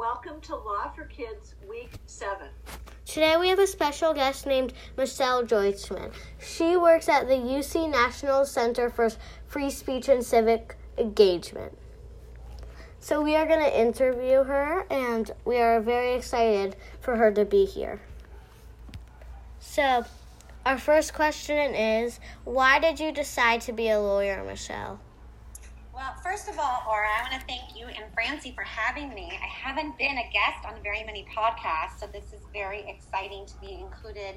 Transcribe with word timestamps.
Welcome 0.00 0.40
to 0.44 0.56
Law 0.56 0.88
for 0.96 1.04
Kids 1.04 1.56
Week 1.68 1.90
7. 2.06 2.48
Today 3.04 3.36
we 3.38 3.50
have 3.50 3.58
a 3.58 3.66
special 3.66 4.14
guest 4.14 4.46
named 4.46 4.72
Michelle 4.96 5.44
Deutchman. 5.44 6.10
She 6.38 6.74
works 6.78 7.06
at 7.06 7.28
the 7.28 7.34
UC 7.34 7.90
National 7.90 8.46
Center 8.46 8.88
for 8.88 9.10
Free 9.46 9.68
Speech 9.68 10.08
and 10.08 10.24
Civic 10.24 10.74
Engagement. 10.96 11.76
So 12.98 13.20
we 13.20 13.36
are 13.36 13.44
going 13.44 13.60
to 13.60 13.78
interview 13.78 14.42
her 14.42 14.86
and 14.90 15.30
we 15.44 15.58
are 15.58 15.82
very 15.82 16.14
excited 16.14 16.76
for 17.02 17.16
her 17.16 17.30
to 17.32 17.44
be 17.44 17.66
here. 17.66 18.00
So, 19.58 20.06
our 20.64 20.78
first 20.78 21.12
question 21.12 21.74
is 21.74 22.20
why 22.44 22.78
did 22.78 23.00
you 23.00 23.12
decide 23.12 23.60
to 23.62 23.74
be 23.74 23.90
a 23.90 24.00
lawyer, 24.00 24.42
Michelle? 24.44 24.98
Well, 26.00 26.14
first 26.22 26.48
of 26.48 26.58
all, 26.58 26.82
Aura, 26.88 27.08
I 27.12 27.28
want 27.28 27.38
to 27.38 27.46
thank 27.46 27.76
you 27.76 27.84
and 27.84 28.10
Francie 28.14 28.52
for 28.52 28.62
having 28.62 29.12
me. 29.12 29.30
I 29.30 29.46
haven't 29.46 29.98
been 29.98 30.16
a 30.16 30.30
guest 30.32 30.64
on 30.64 30.82
very 30.82 31.04
many 31.04 31.26
podcasts, 31.26 32.00
so 32.00 32.06
this 32.06 32.32
is 32.32 32.40
very 32.54 32.88
exciting 32.88 33.44
to 33.44 33.60
be 33.60 33.74
included, 33.74 34.36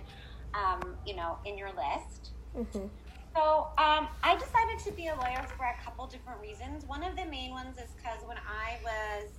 um, 0.53 0.97
you 1.07 1.15
know, 1.15 1.37
in 1.45 1.57
your 1.57 1.69
list. 1.69 2.31
Mm-hmm. 2.53 2.87
So 3.33 3.71
um, 3.77 4.09
I 4.23 4.35
decided 4.37 4.77
to 4.83 4.91
be 4.91 5.07
a 5.07 5.15
lawyer 5.15 5.41
for 5.55 5.63
a 5.63 5.81
couple 5.81 6.05
different 6.05 6.41
reasons. 6.41 6.83
One 6.85 7.01
of 7.01 7.15
the 7.15 7.23
main 7.27 7.51
ones 7.51 7.77
is 7.77 7.95
because 7.95 8.19
when 8.27 8.39
I 8.39 8.75
was, 8.83 9.31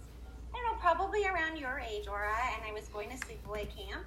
I 0.54 0.56
don't 0.56 0.64
know, 0.64 0.80
probably 0.80 1.26
around 1.26 1.58
your 1.58 1.78
age, 1.78 2.08
Aura, 2.08 2.32
and 2.56 2.64
I 2.66 2.72
was 2.72 2.88
going 2.88 3.10
to 3.10 3.16
sleepaway 3.16 3.68
camp 3.68 4.06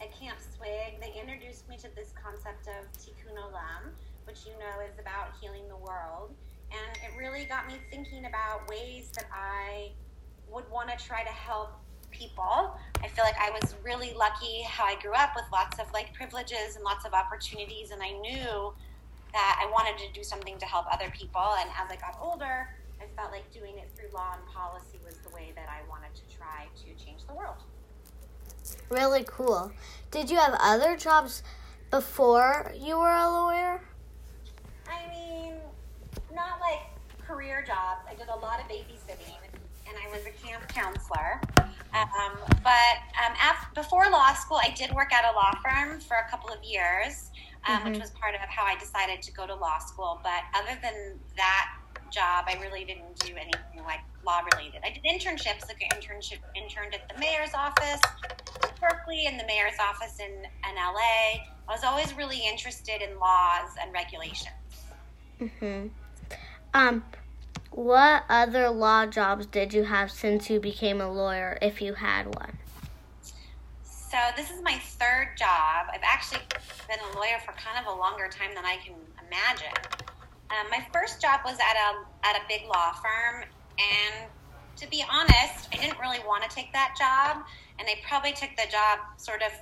at 0.00 0.08
Camp 0.18 0.38
Swig, 0.56 0.98
they 1.02 1.12
introduced 1.20 1.68
me 1.68 1.76
to 1.76 1.94
this 1.94 2.14
concept 2.16 2.66
of 2.68 2.88
Tikkun 2.96 3.36
Olam, 3.36 3.92
which 4.24 4.46
you 4.46 4.52
know 4.52 4.80
is 4.90 4.98
about 4.98 5.34
healing 5.38 5.68
the 5.68 5.76
world. 5.76 6.32
And 6.70 6.96
it 6.96 7.18
really 7.18 7.44
got 7.44 7.66
me 7.66 7.74
thinking 7.90 8.26
about 8.26 8.68
ways 8.68 9.10
that 9.14 9.26
I 9.32 9.90
would 10.50 10.68
want 10.70 10.88
to 10.90 11.04
try 11.04 11.22
to 11.24 11.30
help 11.30 11.72
people. 12.10 12.76
I 13.02 13.08
feel 13.08 13.24
like 13.24 13.36
I 13.38 13.50
was 13.50 13.74
really 13.82 14.12
lucky 14.14 14.62
how 14.62 14.84
I 14.84 14.96
grew 15.00 15.12
up 15.12 15.30
with 15.36 15.44
lots 15.52 15.78
of 15.78 15.92
like 15.92 16.12
privileges 16.14 16.76
and 16.76 16.84
lots 16.84 17.04
of 17.04 17.12
opportunities, 17.12 17.90
and 17.90 18.02
I 18.02 18.12
knew 18.12 18.72
that 19.32 19.60
I 19.62 19.70
wanted 19.70 19.98
to 20.06 20.12
do 20.12 20.24
something 20.24 20.58
to 20.58 20.66
help 20.66 20.86
other 20.90 21.10
people. 21.10 21.54
And 21.60 21.70
as 21.70 21.90
I 21.90 21.96
got 21.96 22.18
older, 22.20 22.68
I 23.00 23.04
felt 23.16 23.30
like 23.30 23.50
doing 23.52 23.78
it 23.78 23.88
through 23.94 24.08
law 24.12 24.34
and 24.34 24.46
policy 24.46 24.98
was 25.04 25.16
the 25.18 25.30
way 25.30 25.52
that 25.54 25.68
I 25.68 25.88
wanted 25.88 26.14
to 26.14 26.36
try 26.36 26.66
to 26.76 27.04
change 27.04 27.26
the 27.26 27.34
world. 27.34 27.62
Really 28.90 29.24
cool. 29.26 29.72
Did 30.10 30.30
you 30.30 30.36
have 30.38 30.56
other 30.60 30.96
jobs 30.96 31.42
before 31.90 32.72
you 32.76 32.98
were 32.98 33.10
a 33.10 33.30
lawyer? 33.30 33.80
I 34.88 35.08
mean, 35.10 35.54
not 36.34 36.60
like 36.60 36.80
career 37.38 37.62
jobs. 37.64 38.02
I 38.10 38.14
did 38.14 38.28
a 38.28 38.36
lot 38.36 38.58
of 38.58 38.66
babysitting, 38.66 39.38
and 39.86 39.96
I 39.96 40.10
was 40.10 40.26
a 40.26 40.30
camp 40.44 40.66
counselor. 40.68 41.40
Um, 41.94 42.36
but 42.64 42.98
um, 43.14 43.34
after, 43.40 43.80
before 43.80 44.10
law 44.10 44.34
school, 44.34 44.58
I 44.60 44.70
did 44.70 44.92
work 44.92 45.12
at 45.12 45.24
a 45.24 45.34
law 45.36 45.52
firm 45.62 46.00
for 46.00 46.16
a 46.16 46.28
couple 46.28 46.50
of 46.50 46.62
years, 46.64 47.30
um, 47.68 47.76
mm-hmm. 47.76 47.90
which 47.90 48.00
was 48.00 48.10
part 48.10 48.34
of 48.34 48.40
how 48.40 48.64
I 48.64 48.76
decided 48.76 49.22
to 49.22 49.32
go 49.32 49.46
to 49.46 49.54
law 49.54 49.78
school. 49.78 50.18
But 50.24 50.42
other 50.52 50.76
than 50.82 51.14
that 51.36 51.76
job, 52.10 52.46
I 52.48 52.58
really 52.60 52.84
didn't 52.84 53.16
do 53.20 53.34
anything 53.36 53.84
like 53.86 54.00
law 54.26 54.40
related. 54.52 54.80
I 54.84 54.90
did 54.90 55.04
internships, 55.04 55.68
like 55.68 55.80
an 55.80 55.96
internship, 55.96 56.38
interned 56.56 56.94
at 56.94 57.08
the 57.08 57.20
mayor's 57.20 57.54
office 57.54 58.00
in 58.64 58.68
Berkeley 58.80 59.26
and 59.26 59.38
the 59.38 59.46
mayor's 59.46 59.78
office 59.80 60.18
in, 60.18 60.32
in 60.32 60.74
LA. 60.74 61.38
I 61.68 61.72
was 61.72 61.84
always 61.84 62.12
really 62.16 62.40
interested 62.44 63.00
in 63.00 63.16
laws 63.20 63.70
and 63.80 63.92
regulations. 63.92 64.50
Mm-hmm. 65.40 65.86
Um, 66.74 67.02
what 67.70 68.24
other 68.28 68.70
law 68.70 69.06
jobs 69.06 69.46
did 69.46 69.72
you 69.72 69.84
have 69.84 70.10
since 70.10 70.50
you 70.50 70.60
became 70.60 71.00
a 71.00 71.10
lawyer, 71.10 71.58
if 71.62 71.80
you 71.80 71.94
had 71.94 72.26
one? 72.34 72.58
So 73.82 74.16
this 74.36 74.50
is 74.50 74.62
my 74.62 74.78
third 74.78 75.36
job. 75.38 75.86
I've 75.92 76.02
actually 76.02 76.40
been 76.88 76.98
a 77.12 77.16
lawyer 77.16 77.38
for 77.44 77.52
kind 77.52 77.78
of 77.78 77.92
a 77.92 77.98
longer 77.98 78.28
time 78.28 78.54
than 78.54 78.64
I 78.64 78.76
can 78.76 78.94
imagine. 79.26 79.76
Um, 80.50 80.70
my 80.70 80.84
first 80.92 81.20
job 81.20 81.40
was 81.44 81.58
at 81.60 81.76
a 81.76 82.26
at 82.26 82.36
a 82.36 82.40
big 82.48 82.66
law 82.66 82.92
firm, 82.92 83.44
and 83.78 84.30
to 84.76 84.88
be 84.88 85.04
honest, 85.10 85.68
I 85.72 85.76
didn't 85.76 85.98
really 85.98 86.20
want 86.20 86.48
to 86.48 86.48
take 86.48 86.72
that 86.72 86.96
job, 86.98 87.44
and 87.78 87.86
I 87.86 87.96
probably 88.08 88.32
took 88.32 88.50
the 88.56 88.70
job 88.70 89.00
sort 89.18 89.42
of 89.42 89.52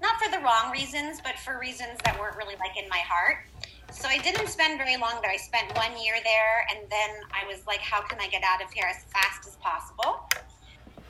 not 0.00 0.20
for 0.20 0.30
the 0.30 0.38
wrong 0.38 0.70
reasons, 0.72 1.20
but 1.22 1.38
for 1.38 1.58
reasons 1.58 1.98
that 2.04 2.18
weren't 2.18 2.36
really 2.36 2.56
like 2.56 2.76
in 2.76 2.88
my 2.88 2.98
heart. 2.98 3.46
So 3.92 4.08
I 4.08 4.16
didn't 4.18 4.48
spend 4.48 4.78
very 4.78 4.96
long 4.96 5.18
there. 5.20 5.30
I 5.30 5.36
spent 5.36 5.76
one 5.76 5.92
year 6.02 6.14
there, 6.24 6.66
and 6.70 6.88
then 6.90 7.10
I 7.30 7.46
was 7.46 7.66
like, 7.66 7.80
how 7.80 8.00
can 8.00 8.18
I 8.20 8.26
get 8.26 8.42
out 8.42 8.62
of 8.62 8.72
here 8.72 8.86
as 8.88 9.04
fast 9.12 9.46
as 9.46 9.56
possible? 9.56 10.26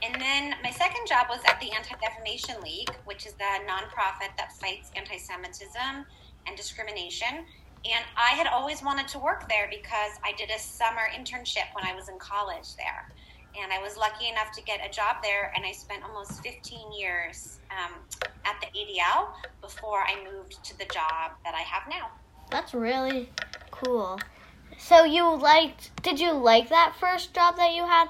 And 0.03 0.20
then 0.20 0.56
my 0.65 0.70
second 0.70 1.06
job 1.06 1.28
was 1.31 1.38
at 1.47 1.60
the 1.60 1.71
Anti 1.71 1.94
Defamation 2.03 2.60
League, 2.60 2.91
which 3.04 3.25
is 3.25 3.34
the 3.34 3.62
nonprofit 3.71 4.37
that 4.37 4.53
fights 4.59 4.91
anti 4.97 5.16
Semitism 5.16 6.04
and 6.47 6.56
discrimination. 6.56 7.47
And 7.84 8.04
I 8.16 8.31
had 8.31 8.48
always 8.48 8.82
wanted 8.82 9.06
to 9.09 9.21
work 9.21 9.48
there 9.48 9.69
because 9.71 10.19
I 10.25 10.32
did 10.37 10.50
a 10.50 10.59
summer 10.59 11.06
internship 11.16 11.71
when 11.75 11.84
I 11.84 11.94
was 11.94 12.09
in 12.09 12.19
college 12.19 12.75
there. 12.76 13.09
And 13.62 13.72
I 13.72 13.78
was 13.78 13.97
lucky 13.97 14.28
enough 14.28 14.50
to 14.53 14.62
get 14.62 14.81
a 14.84 14.91
job 14.91 15.16
there, 15.22 15.53
and 15.54 15.65
I 15.65 15.71
spent 15.71 16.03
almost 16.03 16.42
15 16.42 16.92
years 16.98 17.60
um, 17.71 17.92
at 18.44 18.56
the 18.60 18.66
ADL 18.76 19.34
before 19.60 20.03
I 20.03 20.16
moved 20.25 20.65
to 20.65 20.76
the 20.78 20.87
job 20.87 21.32
that 21.44 21.54
I 21.54 21.60
have 21.60 21.82
now. 21.88 22.10
That's 22.50 22.75
really 22.75 23.30
cool. 23.70 24.19
So 24.78 25.04
you 25.04 25.36
liked? 25.36 25.91
Did 26.03 26.20
you 26.20 26.32
like 26.32 26.69
that 26.70 26.97
first 26.98 27.34
job 27.34 27.56
that 27.56 27.72
you 27.72 27.86
had, 27.86 28.08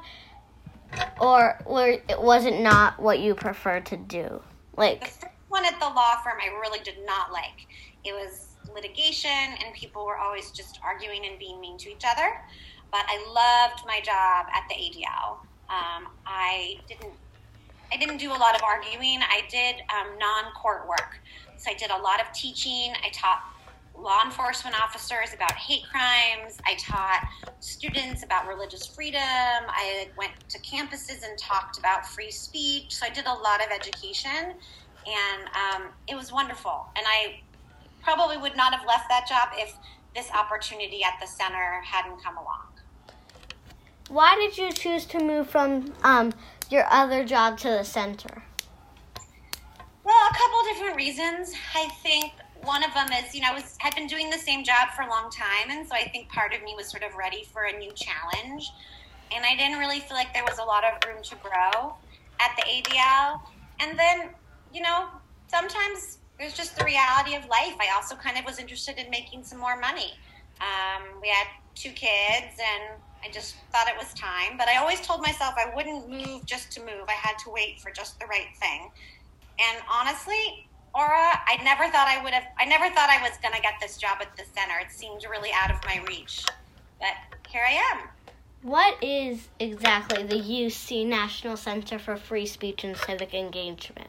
or 1.21 1.59
were, 1.67 1.99
was 2.19 2.47
it 2.47 2.61
not 2.61 2.99
what 3.01 3.21
you 3.21 3.35
preferred 3.35 3.87
to 3.87 3.97
do? 3.97 4.43
Like 4.77 5.01
the 5.01 5.07
first 5.07 5.27
one 5.49 5.65
at 5.65 5.79
the 5.79 5.87
law 5.87 6.17
firm, 6.25 6.39
I 6.43 6.49
really 6.61 6.81
did 6.81 7.05
not 7.05 7.31
like. 7.31 7.67
It 8.05 8.15
was 8.15 8.57
litigation, 8.75 9.31
and 9.31 9.75
people 9.75 10.07
were 10.07 10.17
always 10.17 10.51
just 10.51 10.79
arguing 10.83 11.27
and 11.27 11.39
being 11.39 11.61
mean 11.61 11.77
to 11.79 11.91
each 11.91 12.05
other. 12.11 12.41
But 12.91 13.05
I 13.07 13.19
loved 13.29 13.87
my 13.87 14.01
job 14.01 14.47
at 14.53 14.65
the 14.69 14.75
ADL. 14.75 15.39
Um, 15.69 16.09
I 16.27 16.77
didn't. 16.89 17.13
I 17.93 17.99
didn't 17.99 18.17
do 18.17 18.31
a 18.31 18.41
lot 18.41 18.55
of 18.55 18.63
arguing. 18.63 19.21
I 19.21 19.43
did 19.51 19.77
um, 19.91 20.19
non-court 20.19 20.89
work. 20.89 21.19
So 21.59 21.71
I 21.71 21.75
did 21.75 21.91
a 21.91 21.99
lot 21.99 22.21
of 22.23 22.33
teaching. 22.33 22.95
I 23.05 23.11
taught 23.11 23.43
law 23.97 24.23
enforcement 24.25 24.81
officers 24.81 25.33
about 25.35 25.53
hate 25.53 25.85
crimes. 25.91 26.59
I 26.67 26.75
taught 26.75 27.29
students 27.61 28.25
about 28.25 28.49
religious 28.49 28.87
freedom. 28.87 29.21
I 29.21 30.09
went 30.17 30.33
to 30.49 30.59
campuses 30.61 31.25
and 31.29 31.39
talked 31.39 31.79
about 31.79 32.07
free 32.07 32.31
speech. 32.31 32.95
So 32.95 33.07
I 33.07 33.11
did 33.11 33.27
a 33.27 33.33
lot 33.33 33.65
of 33.65 33.71
education, 33.71 34.55
and 35.07 35.43
um, 35.55 35.89
it 36.09 36.17
was 36.17 36.33
wonderful. 36.33 36.87
And 36.97 37.07
I 37.07 37.41
probably 38.03 38.37
would 38.37 38.57
not 38.57 38.75
have 38.75 38.87
left 38.87 39.09
that 39.09 39.29
job 39.29 39.51
if 39.55 39.75
this 40.15 40.31
opportunity 40.33 41.03
at 41.05 41.15
the 41.21 41.27
center 41.27 41.81
hadn't 41.85 42.23
come 42.23 42.37
along. 42.37 42.67
Why 44.09 44.35
did 44.37 44.59
you 44.59 44.73
choose 44.73 45.07
to 45.07 45.21
move 45.21 45.49
from 45.49 45.95
um, 46.03 46.33
your 46.71 46.87
other 46.91 47.25
job 47.25 47.59
to 47.59 47.69
the 47.69 47.85
center? 47.85 48.43
Well, 50.05 50.29
a 50.31 50.35
couple 50.35 50.63
different 50.65 50.97
reasons. 50.97 51.55
I 51.75 51.89
think 52.03 52.33
one 52.65 52.85
of 52.85 52.95
them 52.95 53.09
is, 53.13 53.35
you 53.35 53.41
know, 53.41 53.49
I 53.51 53.55
was 53.55 53.77
had 53.79 53.95
been 53.95 54.07
doing 54.07 54.31
the 54.31 54.39
same 54.39 54.65
job 54.65 54.91
for 54.97 55.03
a 55.03 55.09
long 55.09 55.31
time, 55.31 55.71
and 55.71 55.87
so 55.87 55.95
I 55.95 56.09
think 56.09 56.29
part 56.29 56.55
of 56.55 56.63
me 56.63 56.75
was 56.77 56.89
sort 56.89 57.03
of 57.03 57.15
ready 57.15 57.45
for 57.53 57.65
a 57.65 57.79
new 57.79 57.93
challenge. 57.93 58.71
And 59.35 59.45
I 59.45 59.57
didn't 59.57 59.79
really 59.79 60.01
feel 60.01 60.17
like 60.17 60.33
there 60.35 60.45
was 60.45 60.59
a 60.59 60.65
lot 60.65 60.85
of 60.85 60.93
room 61.09 61.23
to 61.23 61.35
grow 61.37 61.95
at 62.39 62.55
the 62.57 62.63
ADL. 62.63 63.41
And 63.81 63.99
then, 63.99 64.29
you 64.75 64.83
know, 64.83 65.07
sometimes 65.49 66.19
there's 66.39 66.53
just 66.53 66.77
the 66.77 66.85
reality 66.85 67.35
of 67.35 67.47
life. 67.49 67.75
I 67.81 67.95
also 67.95 68.15
kind 68.15 68.39
of 68.39 68.45
was 68.45 68.59
interested 68.59 68.99
in 68.99 69.09
making 69.11 69.45
some 69.45 69.59
more 69.59 69.79
money. 69.79 70.13
Um, 70.61 71.21
we 71.21 71.29
had 71.29 71.47
two 71.75 71.91
kids, 71.91 72.61
and 72.61 73.01
I 73.25 73.31
just 73.33 73.57
thought 73.73 73.89
it 73.89 73.97
was 73.97 74.13
time. 74.15 74.59
But 74.59 74.69
I 74.69 74.77
always 74.77 75.01
told 75.01 75.23
myself 75.23 75.55
I 75.57 75.75
wouldn't 75.75 76.11
move 76.11 76.45
just 76.45 76.71
to 76.73 76.81
move. 76.81 77.09
I 77.09 77.13
had 77.13 77.39
to 77.45 77.51
wait 77.51 77.81
for 77.81 77.91
just 77.91 78.21
the 78.21 78.27
right 78.27 78.49
thing. 78.61 78.91
And 79.59 79.83
honestly, 79.91 80.69
Aura, 80.95 81.41
I 81.47 81.59
never 81.65 81.85
thought 81.89 82.07
I 82.09 82.23
would 82.23 82.35
have. 82.35 82.45
I 82.59 82.65
never 82.67 82.89
thought 82.95 83.09
I 83.09 83.23
was 83.23 83.39
going 83.43 83.55
to 83.55 83.63
get 83.63 83.75
this 83.81 83.97
job 83.97 84.19
at 84.21 84.37
the 84.37 84.45
center. 84.55 84.79
It 84.79 84.91
seemed 84.91 85.25
really 85.31 85.51
out 85.55 85.71
of 85.71 85.79
my 85.85 86.05
reach, 86.07 86.45
but 86.99 87.15
here 87.49 87.65
I 87.67 87.81
am. 87.93 88.09
What 88.63 89.03
is 89.03 89.49
exactly 89.59 90.23
the 90.23 90.37
UC 90.37 91.07
National 91.07 91.57
Center 91.57 91.99
for 91.99 92.17
Free 92.17 92.47
Speech 92.47 92.85
and 92.85 92.97
Civic 92.97 93.35
Engagement? 93.35 94.09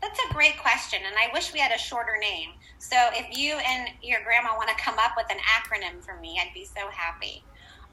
That's 0.00 0.18
a 0.30 0.34
great 0.34 0.58
question, 0.60 1.00
and 1.04 1.14
I 1.16 1.32
wish 1.32 1.52
we 1.52 1.60
had 1.60 1.72
a 1.72 1.78
shorter 1.78 2.16
name. 2.20 2.50
So 2.78 2.96
if 3.12 3.36
you 3.36 3.54
and 3.54 3.90
your 4.02 4.22
grandma 4.22 4.56
want 4.56 4.68
to 4.68 4.74
come 4.76 4.98
up 4.98 5.12
with 5.16 5.26
an 5.30 5.38
acronym 5.38 6.04
for 6.04 6.16
me, 6.20 6.40
I'd 6.40 6.52
be 6.52 6.64
so 6.64 6.88
happy. 6.90 7.42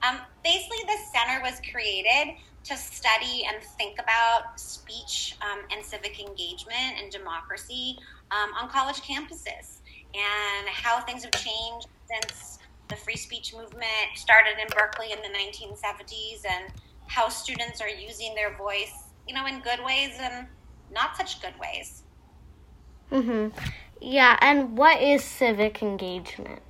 Um, 0.07 0.19
basically, 0.44 0.84
the 0.86 0.98
center 1.13 1.42
was 1.42 1.62
created 1.72 2.36
to 2.66 2.78
study 2.78 3.46
and 3.48 3.62
think 3.78 4.00
about 4.00 4.60
speech 4.60 5.36
um, 5.42 5.63
and 5.72 5.84
civic 5.84 6.19
engagement 6.19 7.00
and 7.01 7.12
democracy 7.12 7.98
um, 8.31 8.51
on 8.60 8.69
college 8.69 9.01
campuses 9.01 9.81
and 10.13 10.68
how 10.68 11.01
things 11.01 11.24
have 11.24 11.31
changed 11.34 11.88
since 12.06 12.60
the 12.90 12.96
free 12.96 13.16
speech 13.16 13.54
movement 13.54 14.10
started 14.16 14.54
in 14.60 14.68
Berkeley 14.75 15.12
in 15.12 15.19
the 15.19 15.30
1970s 15.38 16.46
and 16.50 16.72
how 17.07 17.30
students 17.30 17.81
are 17.81 17.90
using 17.90 18.34
their 18.36 18.57
voice 18.57 19.10
you 19.30 19.36
know, 19.36 19.46
in 19.46 19.62
good 19.62 19.80
ways 19.86 20.18
and 20.19 20.48
not 20.92 21.16
such 21.16 21.40
good 21.42 21.54
ways. 21.60 22.04
Mhm. 23.12 23.54
Yeah, 24.01 24.38
and 24.42 24.75
what 24.75 25.01
is 25.01 25.24
civic 25.24 25.84
engagement? 25.84 26.62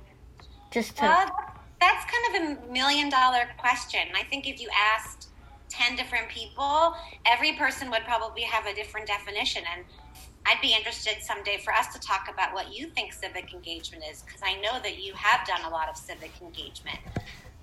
Just 0.70 0.96
to 0.98 1.06
Well, 1.06 1.32
that's 1.80 2.04
kind 2.04 2.58
of 2.58 2.58
a 2.68 2.72
million 2.72 3.08
dollar 3.08 3.48
question. 3.58 4.00
I 4.14 4.24
think 4.24 4.46
if 4.46 4.60
you 4.60 4.68
asked 4.76 5.28
10 5.70 5.96
different 5.96 6.28
people, 6.28 6.94
every 7.26 7.52
person 7.54 7.90
would 7.90 8.04
probably 8.04 8.42
have 8.42 8.66
a 8.66 8.74
different 8.74 9.06
definition. 9.06 9.62
And 9.74 9.84
I'd 10.46 10.60
be 10.60 10.74
interested 10.74 11.16
someday 11.20 11.58
for 11.58 11.72
us 11.72 11.92
to 11.94 12.00
talk 12.00 12.28
about 12.32 12.54
what 12.54 12.74
you 12.74 12.88
think 12.88 13.12
civic 13.12 13.52
engagement 13.54 14.04
is, 14.10 14.22
because 14.22 14.40
I 14.44 14.60
know 14.60 14.80
that 14.82 15.02
you 15.02 15.14
have 15.14 15.46
done 15.46 15.62
a 15.64 15.70
lot 15.70 15.88
of 15.88 15.96
civic 15.96 16.32
engagement. 16.42 16.98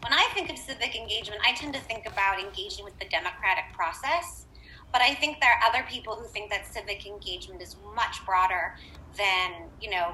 When 0.02 0.14
I 0.14 0.28
think 0.34 0.50
of 0.50 0.58
civic 0.58 0.96
engagement, 0.96 1.42
I 1.46 1.54
tend 1.54 1.74
to 1.74 1.80
think 1.82 2.08
about 2.08 2.40
engaging 2.40 2.86
with 2.86 2.98
the 3.00 3.06
democratic 3.10 3.66
process. 3.74 4.46
But 4.92 5.02
I 5.02 5.16
think 5.16 5.40
there 5.42 5.52
are 5.52 5.70
other 5.70 5.86
people 5.90 6.16
who 6.16 6.26
think 6.28 6.50
that 6.50 6.66
civic 6.66 7.06
engagement 7.06 7.62
is 7.62 7.76
much 7.94 8.26
broader 8.26 8.76
than, 9.18 9.70
you 9.82 9.90
know, 9.90 10.14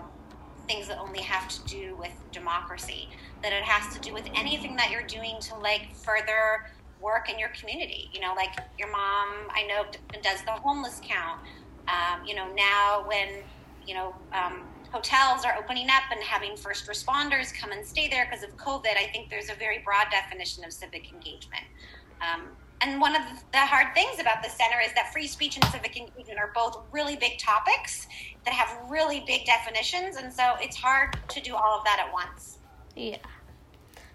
things 0.68 0.88
that 0.88 1.00
only 1.00 1.22
have 1.22 1.48
to 1.50 1.64
do 1.66 1.96
with 1.98 2.12
democracy. 2.32 3.10
That 3.42 3.54
it 3.54 3.64
has 3.64 3.94
to 3.94 4.00
do 4.00 4.14
with 4.14 4.28
anything 4.36 4.76
that 4.78 4.92
you're 4.92 5.04
doing 5.04 5.38
to 5.42 5.56
like 5.56 5.94
further 5.96 6.72
work 7.02 7.30
in 7.30 7.38
your 7.38 7.50
community. 7.50 8.10
You 8.14 8.22
know, 8.22 8.34
like 8.36 8.56
your 8.80 8.92
mom, 8.92 9.28
I 9.50 9.66
know, 9.68 9.86
does 10.22 10.42
the 10.44 10.52
homeless 10.52 11.02
count. 11.04 11.42
Um, 11.88 12.26
you 12.26 12.34
know, 12.34 12.48
now 12.54 13.04
when, 13.08 13.44
you 13.86 13.94
know, 13.94 14.16
um, 14.32 14.64
hotels 14.92 15.44
are 15.44 15.56
opening 15.58 15.90
up 15.90 16.04
and 16.12 16.24
having 16.24 16.56
first 16.56 16.88
responders 16.88 17.54
come 17.54 17.72
and 17.72 17.86
stay 17.86 18.08
there 18.08 18.26
because 18.30 18.44
of 18.44 18.56
COVID, 18.58 18.96
I 18.96 19.10
think 19.12 19.30
there's 19.30 19.50
a 19.50 19.56
very 19.56 19.80
broad 19.80 20.08
definition 20.12 20.64
of 20.64 20.72
civic 20.72 21.12
engagement. 21.12 21.66
Um, 22.22 22.44
and 22.84 23.00
one 23.00 23.16
of 23.16 23.22
the 23.52 23.60
hard 23.60 23.94
things 23.96 24.20
about 24.20 24.44
the 24.44 24.50
center 24.50 24.80
is 24.86 24.94
that 24.94 25.14
free 25.14 25.28
speech 25.28 25.56
and 25.56 25.66
civic 25.66 25.98
engagement 25.98 26.38
are 26.38 26.52
both 26.54 26.84
really 26.92 27.16
big 27.16 27.38
topics 27.38 28.08
that 28.44 28.54
have 28.54 28.90
really 28.90 29.24
big 29.26 29.46
definitions. 29.46 30.18
And 30.18 30.32
so 30.32 30.56
it's 30.60 30.76
hard 30.76 31.18
to 31.30 31.42
do 31.42 31.56
all 31.56 31.78
of 31.78 31.86
that 31.86 32.04
at 32.06 32.12
once. 32.12 32.60
yeah. 32.96 33.18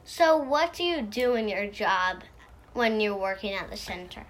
So 0.04 0.38
what 0.38 0.72
do 0.72 0.84
you 0.84 1.02
do 1.02 1.34
in 1.34 1.48
your 1.48 1.66
job 1.66 2.22
when 2.72 2.98
you're 2.98 3.16
working 3.16 3.52
at 3.52 3.70
the 3.70 3.76
center? 3.76 4.24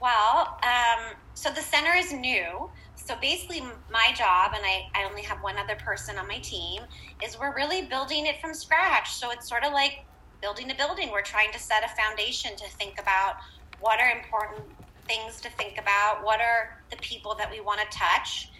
Well, 0.00 0.58
um, 0.62 1.14
so 1.34 1.50
the 1.50 1.60
center 1.60 1.92
is 1.96 2.12
new. 2.12 2.70
So 2.94 3.16
basically, 3.20 3.62
my 3.90 4.12
job, 4.16 4.52
and 4.54 4.64
I, 4.64 4.88
I 4.94 5.04
only 5.04 5.22
have 5.22 5.38
one 5.42 5.56
other 5.58 5.74
person 5.76 6.18
on 6.18 6.28
my 6.28 6.38
team, 6.38 6.82
is 7.24 7.38
we're 7.38 7.54
really 7.54 7.82
building 7.82 8.26
it 8.26 8.40
from 8.40 8.54
scratch. 8.54 9.14
So 9.14 9.30
it's 9.32 9.48
sort 9.48 9.64
of 9.64 9.72
like 9.72 10.04
building 10.40 10.70
a 10.70 10.74
building. 10.74 11.10
We're 11.10 11.22
trying 11.22 11.52
to 11.52 11.58
set 11.58 11.84
a 11.84 11.88
foundation 11.96 12.56
to 12.56 12.68
think 12.70 13.00
about 13.00 13.36
what 13.80 14.00
are 14.00 14.10
important 14.10 14.62
things 15.06 15.40
to 15.40 15.50
think 15.50 15.78
about, 15.78 16.24
what 16.24 16.40
are 16.40 16.80
the 16.90 16.96
people 16.96 17.34
that 17.36 17.50
we 17.50 17.60
want 17.60 17.80
to 17.80 17.86
touch. 17.96 18.50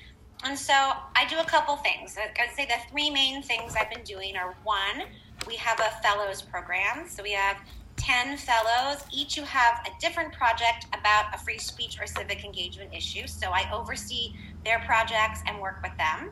And 0.45 0.59
so 0.59 0.75
I 0.75 1.27
do 1.29 1.39
a 1.39 1.45
couple 1.45 1.77
things. 1.77 2.17
I'd 2.19 2.55
say 2.55 2.67
the 2.67 2.75
three 2.91 3.11
main 3.11 3.43
things 3.43 3.75
I've 3.75 3.91
been 3.91 4.05
doing 4.05 4.37
are 4.37 4.55
one, 4.65 5.05
we 5.47 5.57
have 5.57 5.81
a 5.81 6.03
fellows 6.03 6.43
program. 6.43 7.09
So 7.09 7.23
we 7.23 7.33
have 7.33 7.57
10 7.97 8.37
fellows, 8.37 9.03
each 9.13 9.37
who 9.37 9.43
have 9.43 9.85
a 9.87 10.01
different 10.01 10.33
project 10.33 10.87
about 10.93 11.35
a 11.35 11.39
free 11.39 11.59
speech 11.59 11.99
or 12.01 12.07
civic 12.07 12.45
engagement 12.45 12.95
issue. 12.95 13.27
So 13.27 13.49
I 13.49 13.69
oversee 13.73 14.35
their 14.65 14.81
projects 14.81 15.41
and 15.47 15.59
work 15.59 15.81
with 15.83 15.97
them. 15.97 16.31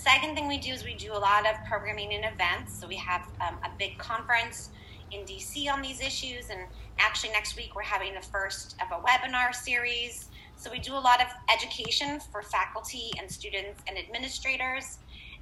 Second 0.00 0.34
thing 0.34 0.48
we 0.48 0.56
do 0.56 0.72
is 0.72 0.82
we 0.82 0.94
do 0.94 1.12
a 1.12 1.18
lot 1.18 1.46
of 1.46 1.62
programming 1.68 2.14
and 2.14 2.24
events. 2.24 2.80
So 2.80 2.88
we 2.88 2.96
have 2.96 3.28
um, 3.42 3.58
a 3.62 3.70
big 3.78 3.98
conference 3.98 4.70
in 5.10 5.26
DC 5.26 5.70
on 5.70 5.82
these 5.82 6.00
issues. 6.00 6.48
And 6.48 6.60
actually, 6.98 7.32
next 7.32 7.54
week 7.54 7.76
we're 7.76 7.82
having 7.82 8.14
the 8.14 8.22
first 8.22 8.76
of 8.80 8.98
a 8.98 9.02
webinar 9.02 9.54
series. 9.54 10.30
So 10.56 10.70
we 10.70 10.78
do 10.78 10.94
a 10.94 11.04
lot 11.10 11.20
of 11.20 11.26
education 11.52 12.18
for 12.32 12.40
faculty 12.40 13.10
and 13.18 13.30
students 13.30 13.82
and 13.88 13.98
administrators. 13.98 15.00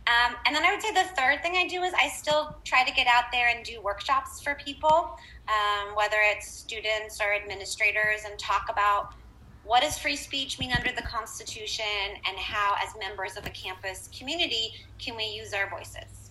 Um, 0.09 0.35
and 0.45 0.57
then 0.57 0.65
I 0.65 0.73
would 0.73 0.83
say 0.83 0.93
the 0.93 1.09
third 1.17 1.41
thing 1.41 1.55
I 1.57 1.69
do 1.69 1.85
is 1.85 1.95
I 1.95 2.09
still 2.09 2.57
try 2.65 2.83
to 2.83 2.93
get 2.93 3.07
out 3.07 3.27
there 3.31 3.55
and 3.55 3.65
do 3.65 3.81
workshops 3.81 4.41
for 4.43 4.57
people, 4.57 5.17
um, 5.47 5.95
whether 5.95 6.17
it's 6.21 6.49
students 6.49 7.21
or 7.21 7.33
administrators, 7.33 8.25
and 8.29 8.37
talk 8.41 8.67
about 8.71 9.15
what 9.69 9.83
does 9.83 9.99
free 9.99 10.17
speech 10.17 10.59
mean 10.59 10.73
under 10.73 10.91
the 10.93 11.03
Constitution 11.03 11.85
and 12.27 12.39
how, 12.39 12.75
as 12.83 12.99
members 12.99 13.37
of 13.37 13.45
a 13.47 13.51
campus 13.51 14.09
community, 14.19 14.73
can 14.99 15.15
we 15.15 15.25
use 15.25 15.53
our 15.53 15.69
voices. 15.69 16.31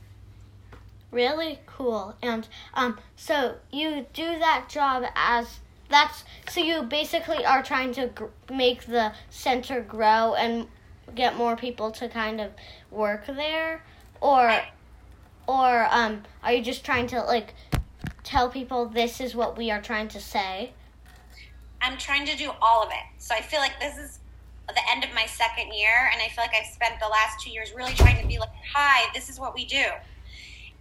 Really 1.11 1.59
cool. 1.67 2.15
And 2.23 2.47
um, 2.73 2.99
so 3.15 3.57
you 3.71 4.07
do 4.11 4.39
that 4.39 4.65
job 4.69 5.03
as 5.15 5.59
that's 5.87 6.23
so 6.49 6.59
you 6.59 6.81
basically 6.81 7.45
are 7.45 7.61
trying 7.61 7.93
to 7.93 8.07
gr- 8.07 8.25
make 8.51 8.87
the 8.87 9.13
center 9.29 9.81
grow 9.81 10.33
and 10.33 10.67
get 11.13 11.37
more 11.37 11.55
people 11.55 11.91
to 11.91 12.09
kind 12.09 12.41
of 12.41 12.51
work 12.89 13.27
there, 13.27 13.83
or 14.19 14.61
or 15.47 15.87
um, 15.91 16.23
are 16.43 16.53
you 16.53 16.63
just 16.63 16.83
trying 16.83 17.05
to 17.07 17.21
like 17.21 17.53
tell 18.23 18.49
people 18.49 18.87
this 18.87 19.21
is 19.21 19.35
what 19.35 19.57
we 19.57 19.69
are 19.69 19.81
trying 19.81 20.07
to 20.09 20.19
say? 20.19 20.71
I'm 21.81 21.97
trying 21.97 22.25
to 22.25 22.35
do 22.35 22.51
all 22.61 22.83
of 22.83 22.89
it. 22.89 23.05
So 23.17 23.35
I 23.35 23.41
feel 23.41 23.59
like 23.59 23.79
this 23.79 23.97
is 23.97 24.19
the 24.67 24.81
end 24.91 25.03
of 25.03 25.13
my 25.13 25.25
second 25.25 25.73
year, 25.73 26.09
and 26.11 26.21
I 26.21 26.27
feel 26.29 26.43
like 26.43 26.53
I've 26.53 26.67
spent 26.67 26.99
the 26.99 27.07
last 27.07 27.39
two 27.41 27.51
years 27.51 27.73
really 27.75 27.93
trying 27.93 28.21
to 28.21 28.27
be 28.27 28.37
like, 28.37 28.49
hi, 28.73 29.09
this 29.13 29.29
is 29.29 29.39
what 29.39 29.53
we 29.53 29.65
do. 29.65 29.85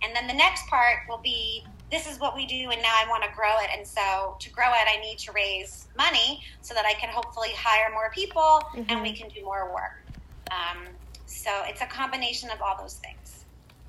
And 0.03 0.15
then 0.15 0.27
the 0.27 0.35
next 0.35 0.67
part 0.69 1.01
will 1.09 1.19
be, 1.19 1.65
this 1.91 2.11
is 2.11 2.19
what 2.19 2.35
we 2.35 2.47
do, 2.47 2.71
and 2.71 2.83
now 2.83 2.93
I 2.93 3.09
want 3.09 3.23
to 3.23 3.31
grow 3.35 3.57
it. 3.61 3.71
And 3.77 3.87
so 3.87 4.37
to 4.41 4.51
grow 4.51 4.67
it, 4.67 4.89
I 4.89 5.01
need 5.01 5.19
to 5.19 5.33
raise 5.33 5.87
money 5.97 6.43
so 6.61 6.75
that 6.75 6.85
I 6.85 6.95
can 6.95 7.09
hopefully 7.11 7.51
hire 7.57 7.93
more 7.93 8.11
people 8.13 8.61
and 8.89 9.03
we 9.03 9.13
can 9.13 9.29
do 9.29 9.43
more 9.45 9.73
work. 9.73 10.03
Um, 10.51 10.85
so 11.27 11.51
it's 11.67 11.81
a 11.81 11.87
combination 11.87 12.51
of 12.51 12.61
all 12.61 12.77
those 12.81 12.95
things. 12.95 13.45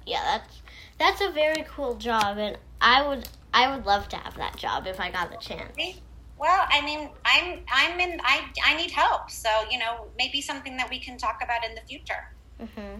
Yeah, 0.06 0.24
that's 0.24 0.62
that's 1.00 1.22
a 1.22 1.32
very 1.32 1.66
cool 1.68 1.96
job, 1.96 2.38
and 2.38 2.58
I 2.80 3.06
would 3.06 3.28
I 3.54 3.76
would 3.76 3.86
love 3.86 4.08
to 4.10 4.16
have 4.16 4.36
that 4.38 4.56
job 4.56 4.88
if 4.88 5.00
I 5.00 5.12
got 5.12 5.32
the 5.32 5.38
chance. 5.38 5.76
Well, 6.38 6.66
I 6.70 6.82
mean, 6.82 7.10
I'm 7.26 7.62
I'm 7.72 8.00
in 8.00 8.20
I 8.24 8.46
I 8.64 8.76
need 8.76 8.92
help. 8.92 9.32
So, 9.32 9.50
you 9.72 9.80
know, 9.80 10.08
maybe 10.18 10.42
something 10.42 10.78
that 10.78 10.90
we 10.90 11.00
can 11.00 11.18
talk 11.18 11.40
about 11.44 11.66
in 11.66 11.74
the 11.76 11.82
future. 11.82 12.30
Mm-hmm. 12.62 13.00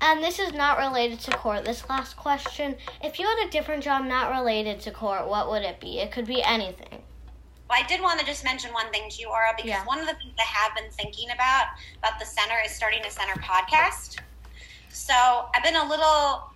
And 0.00 0.22
this 0.22 0.40
is 0.40 0.52
not 0.52 0.78
related 0.78 1.20
to 1.20 1.30
court. 1.36 1.64
This 1.64 1.88
last 1.88 2.16
question: 2.16 2.76
If 3.02 3.18
you 3.20 3.26
had 3.26 3.46
a 3.46 3.50
different 3.50 3.84
job 3.84 4.04
not 4.04 4.30
related 4.30 4.80
to 4.80 4.90
court, 4.90 5.28
what 5.28 5.48
would 5.48 5.62
it 5.62 5.80
be? 5.80 6.00
It 6.00 6.10
could 6.10 6.26
be 6.26 6.42
anything. 6.42 7.02
Well, 7.70 7.78
I 7.82 7.86
did 7.86 8.02
want 8.02 8.18
to 8.20 8.26
just 8.26 8.44
mention 8.44 8.72
one 8.72 8.90
thing 8.90 9.08
to 9.08 9.20
you, 9.20 9.28
Aura, 9.28 9.52
because 9.56 9.70
Yeah. 9.70 9.84
one 9.84 10.00
of 10.00 10.06
the 10.06 10.14
things 10.14 10.34
I 10.38 10.42
have 10.42 10.74
been 10.74 10.90
thinking 10.90 11.30
about 11.30 11.66
about 11.98 12.18
the 12.18 12.26
center 12.26 12.56
is 12.64 12.74
starting 12.74 13.04
a 13.06 13.10
center 13.10 13.34
podcast. 13.34 14.18
So 14.90 15.48
I've 15.54 15.62
been 15.62 15.76
a 15.76 15.88
little 15.88 16.50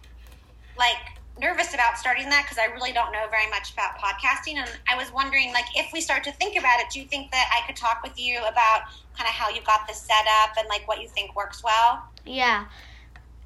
like 0.77 1.16
nervous 1.39 1.75
about 1.75 1.99
starting 1.99 2.29
that 2.31 2.45
because 2.45 2.59
I 2.59 2.73
really 2.73 2.93
don't 2.93 3.13
know 3.13 3.27
very 3.31 3.49
much 3.51 3.73
about 3.73 3.99
podcasting, 3.99 4.57
and 4.57 4.71
I 4.89 4.97
was 4.97 5.13
wondering, 5.13 5.53
like, 5.53 5.67
if 5.75 5.93
we 5.93 6.01
start 6.01 6.25
to 6.25 6.33
think 6.33 6.59
about 6.59 6.81
it, 6.81 6.87
do 6.91 7.01
you 7.01 7.07
think 7.07 7.31
that 7.33 7.51
I 7.53 7.67
could 7.67 7.77
talk 7.77 8.03
with 8.03 8.19
you 8.19 8.39
about 8.41 8.83
kind 9.17 9.29
of 9.29 9.35
how 9.35 9.49
you 9.49 9.61
got 9.63 9.87
this 9.87 10.01
set 10.01 10.27
up 10.43 10.57
and 10.59 10.69
like 10.69 10.87
what 10.89 11.01
you 11.01 11.09
think 11.09 11.35
works 11.37 11.63
well? 11.63 12.03
Yeah, 12.25 12.67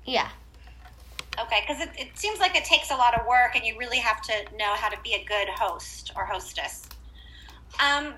yeah, 0.04 0.28
Okay, 1.38 1.64
because 1.66 1.80
it, 1.82 1.90
it 1.96 2.18
seems 2.18 2.38
like 2.38 2.56
it 2.56 2.64
takes 2.64 2.90
a 2.90 2.94
lot 2.94 3.18
of 3.18 3.26
work, 3.26 3.54
and 3.54 3.64
you 3.64 3.76
really 3.78 3.98
have 3.98 4.20
to 4.22 4.32
know 4.58 4.74
how 4.74 4.88
to 4.88 4.98
be 5.02 5.14
a 5.14 5.24
good 5.24 5.48
host 5.48 6.12
or 6.16 6.24
hostess. 6.24 6.88
Um, 7.80 8.14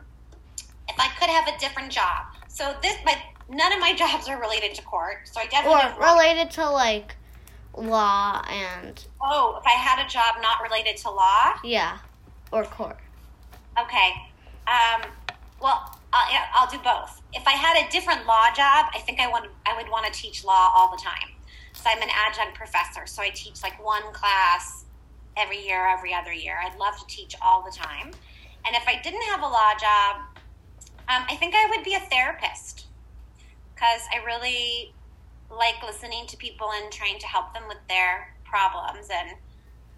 if 0.89 0.99
I 0.99 1.09
could 1.21 1.29
have 1.29 1.47
a 1.47 1.59
different 1.59 1.93
job, 1.93 2.27
so 2.49 2.75
this, 2.83 2.97
but 3.05 3.17
none 3.49 3.73
of 3.73 3.81
my 3.81 3.95
jobs 3.97 4.29
are 4.29 4.41
related 4.41 4.75
to 4.77 4.83
court, 4.83 5.29
so 5.29 5.41
I 5.41 5.47
definitely. 5.47 6.03
or 6.03 6.15
related 6.15 6.51
to 6.53 6.69
like 6.69 7.17
law 7.77 8.45
and 8.51 9.05
oh, 9.21 9.59
if 9.61 9.67
I 9.67 9.73
had 9.73 10.05
a 10.05 10.09
job 10.09 10.37
not 10.41 10.63
related 10.63 10.97
to 10.99 11.11
law, 11.11 11.55
yeah, 11.65 11.99
or 12.51 12.65
court. 12.65 12.99
okay. 13.81 14.13
Um, 14.67 15.03
well, 15.61 15.99
I'll, 16.13 16.45
I'll 16.55 16.71
do 16.71 16.79
both. 16.79 17.21
If 17.33 17.47
I 17.47 17.53
had 17.53 17.85
a 17.85 17.91
different 17.91 18.27
law 18.27 18.49
job, 18.55 18.87
I 18.95 19.01
think 19.05 19.21
I 19.21 19.29
want 19.29 19.47
I 19.67 19.77
would 19.77 19.91
want 19.91 20.07
to 20.07 20.13
teach 20.13 20.45
law 20.45 20.73
all 20.75 20.91
the 20.91 21.03
time. 21.03 21.31
So 21.73 21.89
I'm 21.89 22.03
an 22.03 22.11
adjunct 22.27 22.55
professor, 22.55 23.07
so 23.07 23.23
I 23.23 23.31
teach 23.31 23.63
like 23.63 23.83
one 23.83 24.03
class 24.13 24.85
every 25.37 25.65
year, 25.65 25.87
every 25.87 26.13
other 26.13 26.33
year. 26.33 26.59
I'd 26.63 26.79
love 26.79 26.99
to 26.99 27.07
teach 27.07 27.35
all 27.41 27.63
the 27.65 27.77
time. 27.77 28.11
And 28.67 28.77
if 28.77 28.87
I 28.87 29.01
didn't 29.03 29.23
have 29.23 29.41
a 29.41 29.47
law 29.47 29.73
job, 29.81 30.17
um, 31.09 31.25
I 31.29 31.37
think 31.37 31.55
I 31.57 31.67
would 31.75 31.85
be 31.85 31.95
a 31.95 32.01
therapist 32.01 32.87
because 33.75 34.03
I 34.15 34.25
really 34.25 34.93
like 35.57 35.83
listening 35.85 36.27
to 36.27 36.37
people 36.37 36.71
and 36.75 36.91
trying 36.93 37.19
to 37.19 37.27
help 37.27 37.53
them 37.55 37.65
with 37.69 37.79
their 37.89 38.35
problems. 38.45 39.09
And 39.13 39.37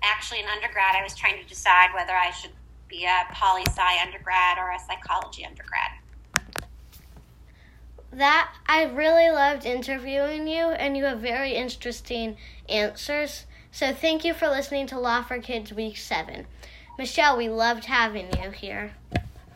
actually, 0.03 0.41
in 0.41 0.47
undergrad, 0.47 0.95
I 0.97 1.03
was 1.03 1.15
trying 1.15 1.43
to 1.43 1.49
decide 1.49 1.89
whether 1.95 2.13
I 2.13 2.31
should 2.31 2.53
be 2.89 3.05
a 3.05 3.25
poli 3.33 3.63
sci 3.67 4.03
undergrad 4.03 4.59
or 4.59 4.71
a 4.73 4.79
psychology 4.79 5.45
undergrad. 5.45 5.91
That 8.13 8.53
I 8.67 8.85
really 8.85 9.31
loved 9.31 9.67
interviewing 9.67 10.47
you, 10.47 10.67
and 10.69 10.97
you 10.97 11.05
have 11.05 11.19
very 11.19 11.53
interesting 11.55 12.37
answers. 12.69 13.47
So 13.73 13.93
thank 13.93 14.25
you 14.25 14.35
for 14.35 14.49
listening 14.49 14.87
to 14.89 15.01
Law 15.01 15.23
for 15.23 15.41
Kids 15.41 15.73
Week 15.73 15.97
Seven. 15.97 16.47
Michelle, 16.97 17.37
we 17.37 17.49
loved 17.49 17.87
having 17.87 18.29
you 18.41 18.51
here. 18.51 18.93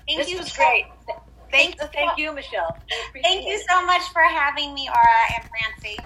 Thank 0.09 0.19
This 0.19 0.31
you. 0.31 0.38
was 0.38 0.52
so- 0.52 0.57
great. 0.57 0.87
Thank, 1.50 1.78
thank 1.93 2.19
you, 2.19 2.33
Michelle. 2.33 2.76
Thank 3.23 3.47
you 3.47 3.59
so 3.69 3.85
much 3.87 4.02
for 4.12 4.23
having 4.23 4.75
me, 4.75 4.88
Aura 4.88 5.35
and 5.37 5.49
Francie. 5.49 5.99